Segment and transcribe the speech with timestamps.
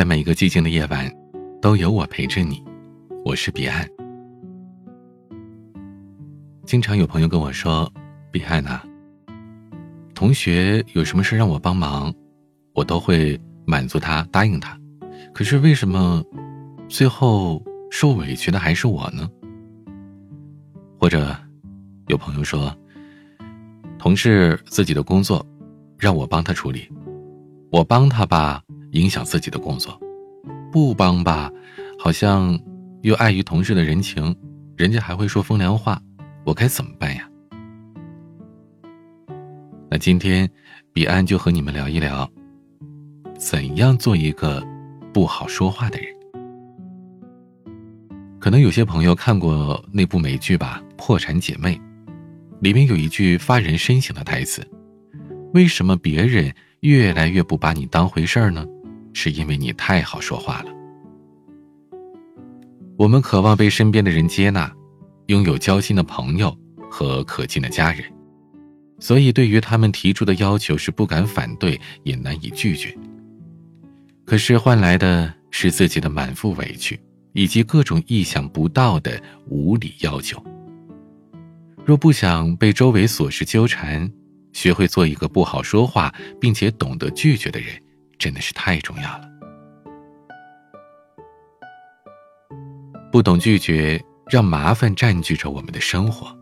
[0.00, 1.14] 在每一个寂静的夜晚，
[1.60, 2.64] 都有我陪着你。
[3.22, 3.86] 我是彼岸。
[6.64, 7.92] 经常有朋友跟我说
[8.32, 8.80] ：“彼岸呐，
[10.14, 12.10] 同学有什么事让我帮忙，
[12.72, 14.74] 我都会满足他，答应他。
[15.34, 16.24] 可是为什么
[16.88, 19.28] 最后受委屈的还是我呢？”
[20.98, 21.36] 或者
[22.06, 22.74] 有朋友说，
[23.98, 25.44] 同事自己的工作
[25.98, 26.88] 让我帮他处理，
[27.70, 28.62] 我帮他吧。
[28.92, 29.98] 影响自己的工作，
[30.72, 31.50] 不帮吧，
[31.98, 32.58] 好像
[33.02, 34.34] 又碍于同事的人情，
[34.76, 36.00] 人家还会说风凉话，
[36.44, 37.28] 我该怎么办呀？
[39.90, 40.48] 那今天，
[40.92, 42.28] 彼岸就和你们聊一聊，
[43.36, 44.64] 怎样做一个
[45.12, 46.08] 不好说话的人。
[48.38, 51.76] 可能有些朋友看过那部美剧吧，《破产姐妹》，
[52.60, 54.66] 里面有一句发人深省的台词：
[55.52, 58.64] 为什么别人越来越不把你当回事儿呢？
[59.12, 60.72] 是因为你太好说话了。
[62.96, 64.70] 我们渴望被身边的人接纳，
[65.26, 66.56] 拥有交心的朋友
[66.90, 68.04] 和可敬的家人，
[68.98, 72.94] 所以对于他们提出的要求是不敢反对，也难以拒绝。
[74.26, 77.00] 可是换来的是自己的满腹委屈，
[77.32, 80.42] 以及各种意想不到的无理要求。
[81.84, 84.08] 若不想被周围琐事纠缠，
[84.52, 87.70] 学会做一个不好说话并且懂得拒绝的人。
[88.20, 89.28] 真的是太重要了。
[93.10, 96.32] 不懂拒绝，让麻烦占据着我们的生活，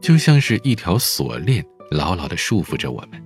[0.00, 3.20] 就像是一条锁链，牢牢的束缚着我们。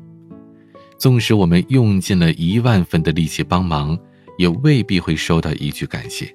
[0.99, 3.99] 纵使我们用尽了一万分的力气帮忙，
[4.39, 6.35] 也未必会收到一句感谢，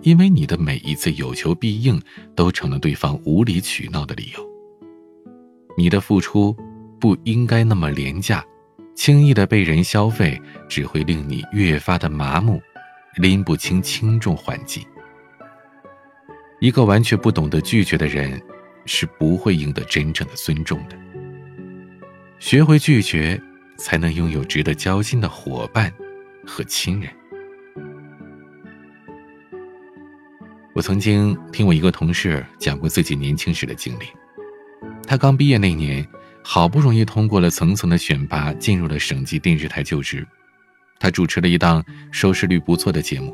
[0.00, 2.00] 因为你的每一次有求必应，
[2.34, 4.50] 都成了对方无理取闹的理由。
[5.76, 6.56] 你的付出
[6.98, 8.42] 不应该那么廉价。
[9.00, 12.60] 轻易的被人消费，只会令你越发的麻木，
[13.14, 14.86] 拎不清轻重缓急。
[16.60, 18.38] 一个完全不懂得拒绝的人，
[18.84, 20.98] 是不会赢得真正的尊重的。
[22.38, 23.40] 学会拒绝，
[23.78, 25.90] 才能拥有值得交心的伙伴
[26.46, 27.10] 和亲人。
[30.74, 34.04] 我曾经听我一个同事讲过自己年轻时的经历，
[35.06, 36.06] 他刚毕业那年。
[36.52, 40.26] 好不容易通过了层层的选拔，进入了省级电视台就职。
[40.98, 41.80] 他主持了一档
[42.10, 43.32] 收视率不错的节目，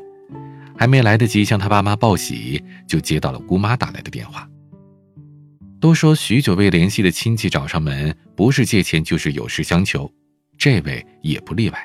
[0.77, 4.47] 还没来得及向他爸妈报喜，就接到了姑妈打来的电话。
[5.81, 10.07] 都说许久未联系的亲戚找上门，不是借钱就是有事相求，
[10.55, 11.83] 这位也不例外。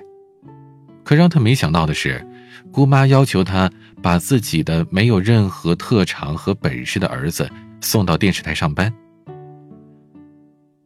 [1.02, 2.22] 可让他没想到的是，
[2.70, 3.72] 姑妈要求他
[4.02, 7.50] 把自己的没有任何特长和本事的儿子
[7.80, 8.92] 送到电视台上班。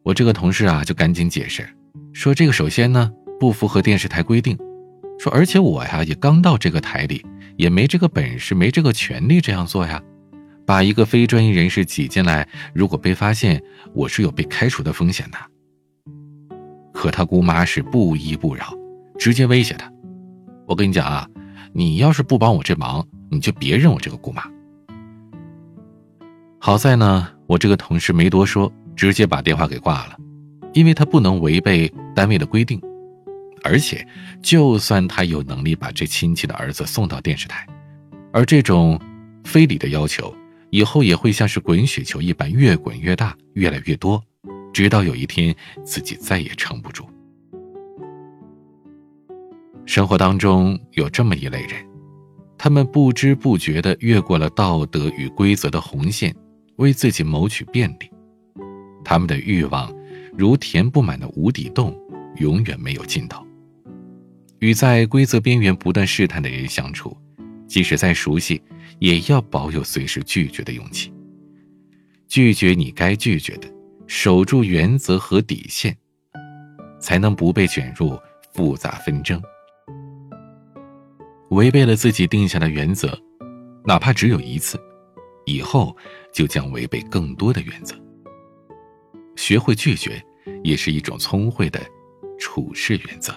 [0.07, 1.67] 我这个同事啊，就赶紧解释，
[2.13, 4.57] 说这个首先呢不符合电视台规定，
[5.19, 7.25] 说而且我呀也刚到这个台里，
[7.57, 10.01] 也没这个本事，没这个权利这样做呀。
[10.65, 13.61] 把一个非专业人士挤进来，如果被发现，
[13.93, 15.37] 我是有被开除的风险的。
[16.93, 18.73] 可他姑妈是不依不饶，
[19.19, 19.91] 直接威胁他
[20.65, 21.27] ：“我跟你讲啊，
[21.73, 24.41] 你要是不帮我这忙，你就别认我这个姑妈。”
[26.59, 28.71] 好在呢，我这个同事没多说。
[28.97, 30.17] 直接把电话给挂了，
[30.73, 32.81] 因为他不能违背单位的规定，
[33.63, 34.05] 而且
[34.41, 37.65] 就算他有能力把这亲戚的儿子送到电视台，
[38.33, 38.99] 而这种
[39.43, 40.35] 非礼的要求，
[40.71, 44.21] 以后也会像是滚雪球一般越滚越大，越来越多，
[44.73, 45.55] 直到有一天
[45.85, 47.07] 自己再也撑不住。
[49.85, 51.85] 生活当中有这么一类人，
[52.57, 56.35] 他们不知不觉地越过了道德与规则的红线，
[56.77, 58.11] 为自己谋取便利。
[59.09, 59.89] 他们的欲望，
[60.37, 61.97] 如填不满的无底洞，
[62.39, 63.41] 永远没有尽头。
[64.59, 67.15] 与在规则边缘不断试探的人相处，
[67.67, 68.61] 即使再熟悉，
[68.99, 71.09] 也要保有随时拒绝的勇气。
[72.27, 73.73] 拒绝你该拒绝的，
[74.07, 75.95] 守住原则和底线，
[76.99, 78.19] 才能不被卷入
[78.53, 79.41] 复杂纷争。
[81.51, 83.17] 违背了自己定下的原则，
[83.85, 84.77] 哪怕只有一次，
[85.45, 85.95] 以后
[86.33, 87.95] 就将违背更多的原则。
[89.37, 90.21] 学会拒绝，
[90.63, 91.79] 也是一种聪慧的
[92.37, 93.31] 处事原则。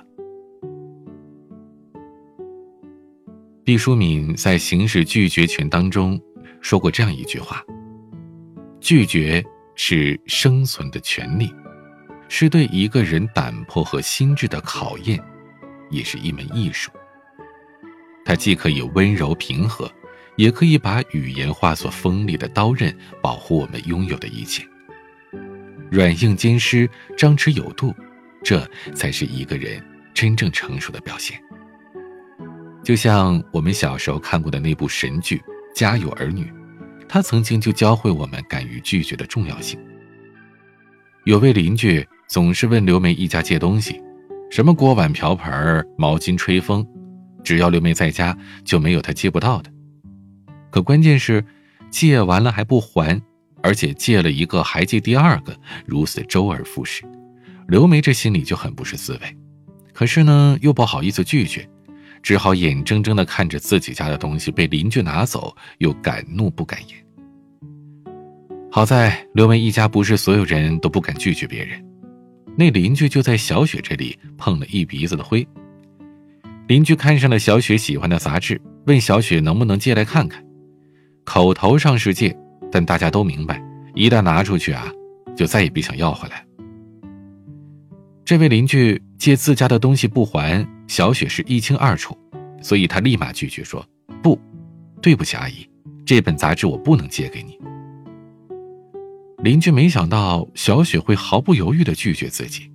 [3.63, 6.21] 毕淑敏在《行使拒绝权》当中
[6.61, 7.63] 说过这样一句话
[8.81, 9.45] ：“拒绝
[9.77, 11.55] 是生存的权利，
[12.29, 15.23] 是对一个人胆魄和心智的考验，
[15.91, 16.91] 也是一门艺术。
[18.25, 19.89] 它既可以温柔平和，
[20.37, 24.67] 也可以把语言化作锋利的刀刃，保护我们拥有的一切。”
[25.91, 26.89] 软硬兼施，
[27.19, 27.95] 张弛有度，
[28.45, 28.65] 这
[28.95, 29.83] 才是一个人
[30.15, 31.39] 真正成熟的表现。
[32.85, 32.95] 就。
[32.95, 35.37] 像我们小时候看过的那部神剧
[35.75, 36.45] 《家有儿女》，
[37.09, 39.81] 他曾经就教会我们敢于拒绝的重要性。
[41.25, 44.01] 有位邻居总是问刘梅一家借东西，
[44.51, 46.87] 什么锅碗瓢盆、毛巾、吹风，
[47.43, 49.73] 只要刘梅在家，就没有他借不到的。
[50.71, 51.43] 可关键是，
[51.91, 53.21] 借完了还不还，
[53.63, 57.05] 而且借了一个还借第二个，如此周而复始。
[57.69, 59.37] 刘梅这心里就很不是滋味，
[59.93, 61.69] 可是呢，又不好意思拒绝，
[62.23, 66.97] 只好眼睁睁地看着自己家的东西被邻居拿走，又敢怒不敢言。
[68.73, 71.85] 好在刘梅一家不是所有人都不敢拒绝别人，
[72.57, 75.47] 那邻居就在小雪这里碰了一鼻子的灰。
[76.69, 80.45] 邻居看上了小雪喜欢的杂志，问小雪能不能借来看看。
[81.25, 82.37] 口头上是借，
[82.71, 83.63] 但大家都明白，
[83.95, 84.87] 一旦拿出去啊，
[85.37, 86.45] 就再也别想要回来。
[88.25, 92.17] 这位邻居借自家的东西不还，小雪是一清二楚，
[92.63, 93.85] 所以她立马拒绝说
[94.23, 94.39] ：“不，
[95.03, 95.69] 对不起，阿姨，
[96.07, 97.59] 这本杂志我不能借给你。”
[99.43, 102.71] 邻居没想到小雪会毫不犹豫地拒绝自己，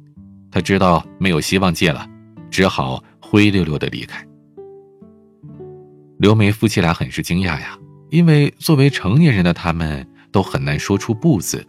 [0.52, 2.06] 他知道没有希望借了，
[2.50, 4.26] 只好灰溜溜地离开。
[6.18, 7.78] 刘梅夫妻俩很是惊讶呀，
[8.10, 11.66] 因为作为成年人的他们都很难说出“不”字，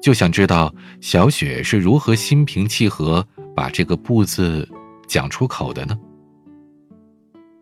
[0.00, 4.68] 就想知道小雪是如何心平气和把这个“不”字
[5.06, 5.98] 讲出口的呢？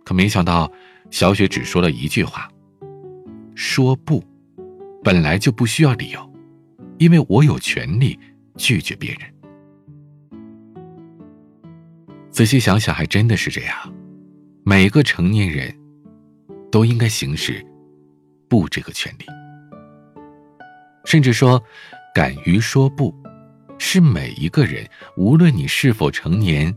[0.04, 0.70] 可没想到，
[1.10, 2.48] 小雪只说了一句话
[3.54, 4.22] ：“说不，
[5.02, 6.32] 本来就不需要理由。”
[6.98, 8.18] 因为我有权利
[8.56, 9.20] 拒绝别人。
[12.30, 13.76] 仔细想想，还真的是这样。
[14.64, 15.74] 每个成年人，
[16.72, 17.62] 都应该行使
[18.48, 19.26] “不”这个权利。
[21.04, 21.62] 甚至说，
[22.14, 23.14] 敢于说不，
[23.78, 26.74] 是每一个人，无论你是否成年，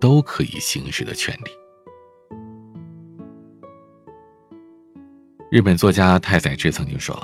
[0.00, 1.50] 都可以行使的权利。
[5.50, 7.16] 日本作家太宰治曾经说：“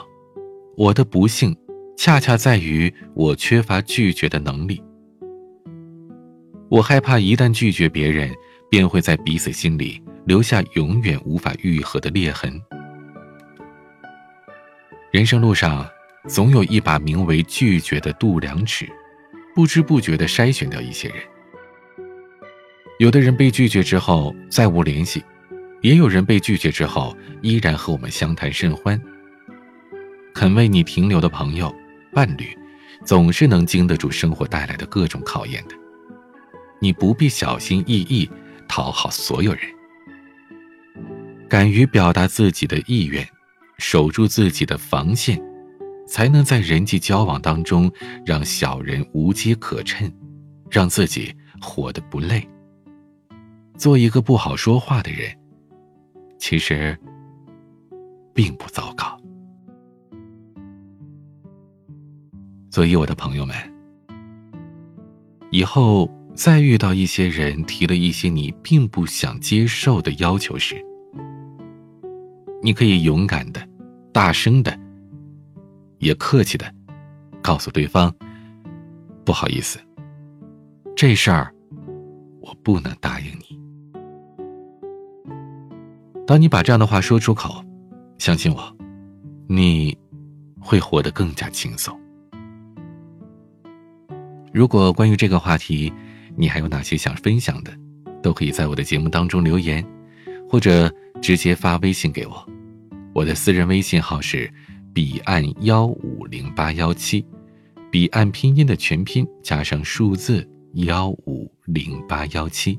[0.76, 1.56] 我的不幸。”
[1.98, 4.82] 恰恰在于我缺乏拒绝的能力。
[6.68, 8.30] 我害怕一旦拒绝别人，
[8.70, 12.60] 便会在彼此心里留下永远无法愈合的裂痕。
[15.10, 15.88] 人生路上，
[16.28, 18.86] 总有一把名为拒绝的度量尺，
[19.54, 21.18] 不知不觉地筛选掉一些人。
[22.98, 25.24] 有的人被拒绝之后再无联系，
[25.80, 29.00] 也有人被拒绝之后依然和我们相谈甚欢。
[30.34, 31.74] 肯为你停留的朋友。
[32.12, 32.56] 伴侣，
[33.04, 35.74] 总是能经得住生活带来的各种考验的。
[36.80, 38.26] 你不必小心翼翼
[38.66, 39.60] 讨好所有人，
[41.46, 43.28] 敢于表达自己的意愿，
[43.78, 45.40] 守住自己的防线，
[46.06, 47.90] 才能在人际交往当中
[48.24, 50.10] 让小人无机可乘，
[50.70, 52.46] 让自己活得不累。
[53.76, 55.30] 做一个不好说话的人，
[56.38, 56.98] 其实
[58.32, 59.20] 并不糟糕。
[62.70, 63.54] 所以，我的朋友们，
[65.50, 70.76] 以后再遇到一些人提了一些你并不想接受的要求时，
[72.66, 73.64] 你可以勇敢的、
[74.12, 74.76] 大声的、
[75.98, 76.66] 也客气的
[77.40, 78.12] 告诉对方
[79.24, 79.78] ：“不好意思，
[80.96, 81.54] 这事儿
[82.40, 83.56] 我不能答应你。”
[86.26, 87.64] 当你把这样的话说出口，
[88.18, 88.76] 相信我，
[89.46, 89.96] 你
[90.58, 91.96] 会活得更加轻松。
[94.52, 95.92] 如果关于这个话题，
[96.34, 97.72] 你还有哪些想分享的，
[98.20, 99.86] 都可以在我的节目当中留言，
[100.50, 102.44] 或者直接发微信给我。
[103.16, 104.52] 我的私人微信号是
[104.92, 107.24] 彼岸幺五零八幺七，
[107.90, 112.78] 彼岸拼音的全拼加上数字幺五零八幺七。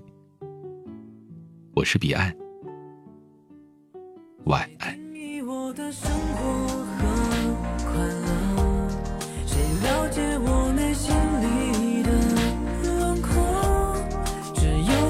[1.74, 2.32] 我是彼岸，
[4.44, 4.96] 晚安。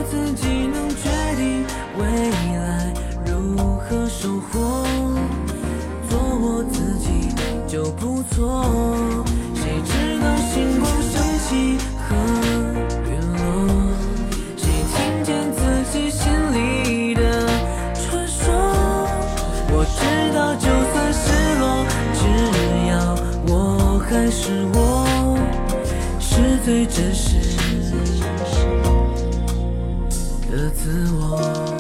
[0.10, 1.66] 自己能决定
[1.98, 2.06] 未
[2.58, 2.94] 来
[3.26, 4.87] 如何收获
[8.38, 8.62] 错
[9.56, 11.50] 谁知道星光升起
[11.98, 12.16] 和
[13.10, 13.42] 陨落？
[14.56, 14.62] 谁
[14.94, 15.60] 听见自
[15.92, 16.22] 己心
[16.54, 17.20] 里的
[17.96, 18.46] 传说？
[19.72, 20.00] 我知
[20.36, 21.26] 道，就算失
[21.58, 22.22] 落，只
[22.92, 22.94] 要
[23.48, 24.78] 我还是我，
[26.20, 27.40] 是最真实
[30.52, 31.77] 的自我。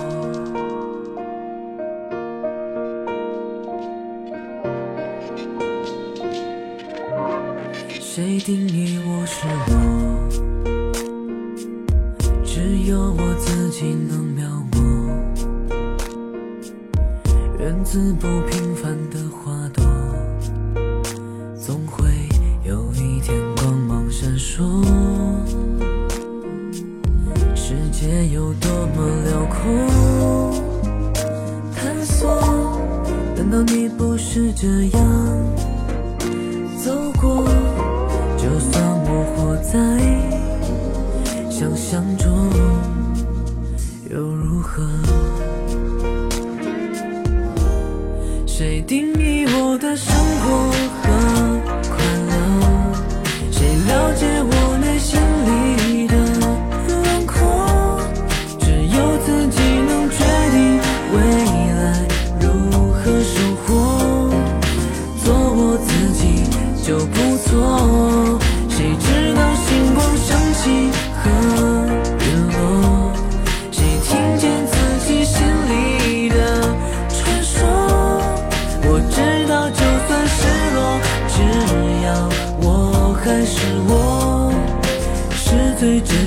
[17.59, 19.83] 源自不平凡的花朵，
[21.59, 22.05] 总会
[22.63, 24.61] 有一天光芒闪烁。
[27.55, 30.53] 世界有多么辽阔，
[31.75, 32.29] 探索。
[33.35, 35.03] 难道你不是这样
[36.77, 37.43] 走过？
[38.37, 39.73] 就算我活在
[41.49, 42.29] 想象中，
[44.11, 44.87] 又如何？
[48.57, 49.06] 谁定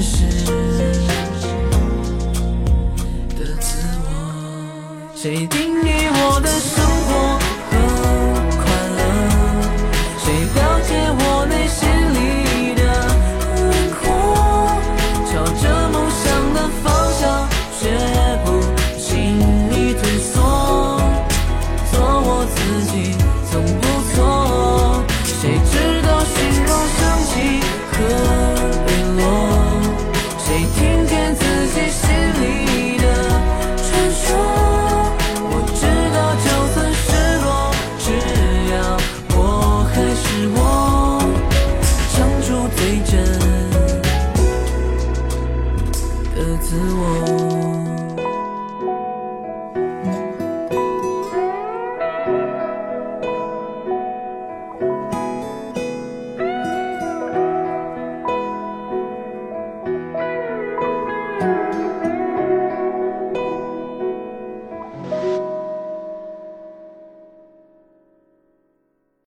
[0.01, 0.25] 实
[3.39, 5.11] 的自我。
[5.15, 6.90] 谁定义我的生
[46.61, 47.70] 自我。